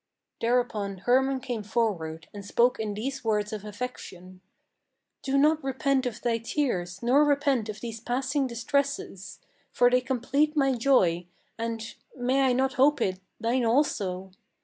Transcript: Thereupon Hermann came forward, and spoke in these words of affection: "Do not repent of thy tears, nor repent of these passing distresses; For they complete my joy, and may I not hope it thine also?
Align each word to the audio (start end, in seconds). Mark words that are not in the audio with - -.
Thereupon 0.39 0.97
Hermann 1.05 1.41
came 1.41 1.61
forward, 1.61 2.27
and 2.33 2.43
spoke 2.43 2.79
in 2.79 2.95
these 2.95 3.23
words 3.23 3.53
of 3.53 3.63
affection: 3.63 4.41
"Do 5.21 5.37
not 5.37 5.63
repent 5.63 6.07
of 6.07 6.23
thy 6.23 6.39
tears, 6.39 7.03
nor 7.03 7.23
repent 7.23 7.69
of 7.69 7.81
these 7.81 7.99
passing 7.99 8.47
distresses; 8.47 9.39
For 9.71 9.91
they 9.91 10.01
complete 10.01 10.55
my 10.57 10.73
joy, 10.73 11.27
and 11.55 11.93
may 12.17 12.41
I 12.41 12.53
not 12.53 12.73
hope 12.81 12.99
it 12.99 13.19
thine 13.39 13.63
also? 13.63 14.31